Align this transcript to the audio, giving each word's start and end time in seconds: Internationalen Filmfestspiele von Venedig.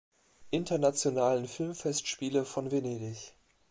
Internationalen 0.49 1.47
Filmfestspiele 1.47 2.43
von 2.43 2.71
Venedig. 2.71 3.35